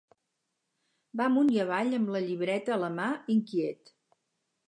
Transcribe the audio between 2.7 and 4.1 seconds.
a la mà, inquiet.